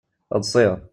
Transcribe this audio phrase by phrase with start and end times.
[0.41, 0.75] Ḍṣiɣ.